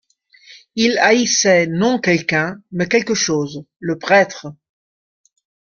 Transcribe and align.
Il 0.73 0.97
haïssait, 0.97 1.67
non 1.67 1.99
quelqu’un, 1.99 2.59
mais 2.71 2.87
quelque 2.87 3.13
chose, 3.13 3.65
le 3.77 3.99
prêtre. 3.99 4.51